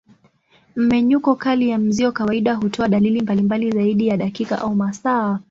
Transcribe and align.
Mmenyuko 0.75 1.35
kali 1.35 1.69
ya 1.69 1.77
mzio 1.79 2.11
kawaida 2.11 2.53
hutoa 2.55 2.87
dalili 2.87 3.21
mbalimbali 3.21 3.71
zaidi 3.71 4.07
ya 4.07 4.17
dakika 4.17 4.61
au 4.61 4.75
masaa. 4.75 5.39